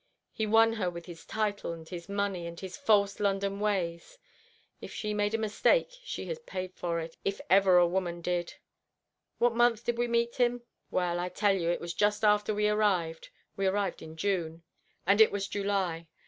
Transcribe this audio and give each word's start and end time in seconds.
He 0.31 0.47
won 0.47 0.73
her 0.73 0.89
with 0.89 1.05
his 1.05 1.27
title 1.27 1.73
and 1.73 1.87
his 1.87 2.09
money 2.09 2.47
and 2.47 2.59
his 2.59 2.75
false 2.75 3.19
London 3.19 3.59
ways. 3.59 4.17
If 4.81 4.91
she 4.91 5.13
made 5.13 5.35
a 5.35 5.37
mistake 5.37 5.93
she 6.03 6.25
has 6.25 6.39
paid 6.39 6.73
for 6.73 6.99
it, 6.99 7.17
if 7.23 7.39
ever 7.51 7.77
a 7.77 7.85
woman 7.85 8.19
did. 8.21 8.55
What 9.37 9.53
month 9.53 9.83
did 9.85 9.99
we 9.99 10.07
meet 10.07 10.37
him? 10.37 10.63
Well, 10.89 11.19
I 11.19 11.29
tell 11.29 11.53
you 11.55 11.69
it 11.69 11.79
was 11.79 11.93
just 11.93 12.23
after 12.23 12.51
we 12.51 12.67
arrived. 12.67 13.29
We 13.55 13.67
arrived 13.67 14.01
in 14.01 14.17
June, 14.17 14.63
and 15.05 15.21
it 15.21 15.31
was 15.31 15.47
July. 15.47 16.07